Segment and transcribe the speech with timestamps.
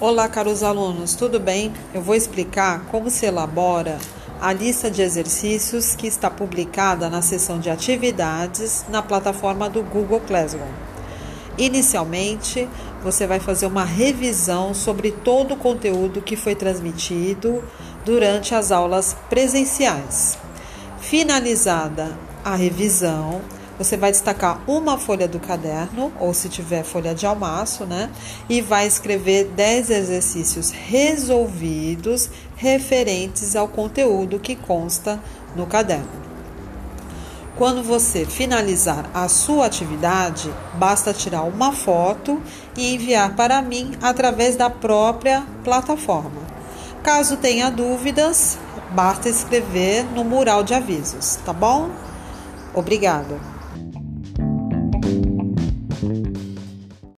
[0.00, 1.72] Olá, caros alunos, tudo bem?
[1.92, 3.98] Eu vou explicar como se elabora
[4.40, 10.20] a lista de exercícios que está publicada na seção de atividades na plataforma do Google
[10.20, 10.68] Classroom.
[11.58, 12.68] Inicialmente,
[13.02, 17.64] você vai fazer uma revisão sobre todo o conteúdo que foi transmitido
[18.04, 20.38] durante as aulas presenciais.
[21.00, 23.40] Finalizada a revisão,
[23.78, 28.10] você vai destacar uma folha do caderno, ou se tiver folha de almaço, né?
[28.48, 35.20] E vai escrever 10 exercícios resolvidos referentes ao conteúdo que consta
[35.54, 36.28] no caderno.
[37.56, 42.40] Quando você finalizar a sua atividade, basta tirar uma foto
[42.76, 46.40] e enviar para mim através da própria plataforma.
[47.02, 48.58] Caso tenha dúvidas,
[48.90, 51.90] basta escrever no mural de avisos, tá bom?
[52.74, 53.57] Obrigada.